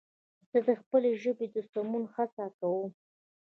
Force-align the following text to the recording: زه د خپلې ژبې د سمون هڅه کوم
زه 0.51 0.59
د 0.67 0.69
خپلې 0.81 1.11
ژبې 1.23 1.47
د 1.51 1.57
سمون 1.71 2.03
هڅه 2.15 2.45
کوم 2.59 2.89